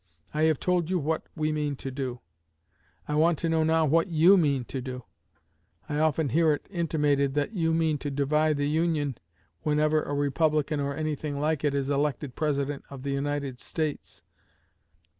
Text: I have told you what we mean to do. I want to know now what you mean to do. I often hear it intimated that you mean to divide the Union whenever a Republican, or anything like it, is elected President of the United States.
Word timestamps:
I 0.33 0.41
have 0.45 0.59
told 0.59 0.89
you 0.89 0.97
what 0.97 1.27
we 1.35 1.51
mean 1.51 1.75
to 1.75 1.91
do. 1.91 2.21
I 3.07 3.13
want 3.13 3.37
to 3.37 3.49
know 3.49 3.63
now 3.63 3.85
what 3.85 4.07
you 4.07 4.35
mean 4.35 4.65
to 4.65 4.81
do. 4.81 5.03
I 5.87 5.99
often 5.99 6.29
hear 6.29 6.53
it 6.53 6.65
intimated 6.71 7.35
that 7.35 7.53
you 7.53 7.71
mean 7.71 7.99
to 7.99 8.09
divide 8.09 8.57
the 8.57 8.67
Union 8.67 9.19
whenever 9.61 10.01
a 10.01 10.15
Republican, 10.15 10.79
or 10.79 10.95
anything 10.95 11.39
like 11.39 11.63
it, 11.63 11.75
is 11.75 11.91
elected 11.91 12.33
President 12.35 12.83
of 12.89 13.03
the 13.03 13.11
United 13.11 13.59
States. 13.59 14.23